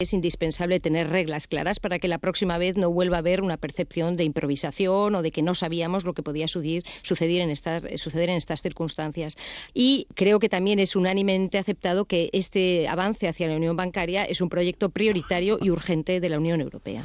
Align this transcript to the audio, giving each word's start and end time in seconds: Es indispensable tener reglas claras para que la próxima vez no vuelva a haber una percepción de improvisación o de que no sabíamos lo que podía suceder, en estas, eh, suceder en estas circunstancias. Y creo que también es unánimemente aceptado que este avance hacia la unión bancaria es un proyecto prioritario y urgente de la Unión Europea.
Es 0.00 0.12
indispensable 0.12 0.78
tener 0.78 1.08
reglas 1.08 1.48
claras 1.48 1.80
para 1.80 1.98
que 1.98 2.06
la 2.06 2.18
próxima 2.18 2.56
vez 2.56 2.76
no 2.76 2.88
vuelva 2.88 3.16
a 3.16 3.18
haber 3.18 3.42
una 3.42 3.56
percepción 3.56 4.16
de 4.16 4.22
improvisación 4.22 5.16
o 5.16 5.22
de 5.22 5.32
que 5.32 5.42
no 5.42 5.56
sabíamos 5.56 6.04
lo 6.04 6.14
que 6.14 6.22
podía 6.22 6.46
suceder, 6.46 6.84
en 7.40 7.50
estas, 7.50 7.82
eh, 7.82 7.98
suceder 7.98 8.30
en 8.30 8.36
estas 8.36 8.62
circunstancias. 8.62 9.36
Y 9.74 10.06
creo 10.14 10.38
que 10.38 10.48
también 10.48 10.78
es 10.78 10.94
unánimemente 10.94 11.58
aceptado 11.58 12.04
que 12.04 12.30
este 12.32 12.86
avance 12.86 13.26
hacia 13.26 13.48
la 13.48 13.56
unión 13.56 13.74
bancaria 13.74 14.24
es 14.24 14.40
un 14.40 14.50
proyecto 14.50 14.90
prioritario 14.90 15.58
y 15.60 15.70
urgente 15.70 16.20
de 16.20 16.28
la 16.28 16.38
Unión 16.38 16.60
Europea. 16.60 17.02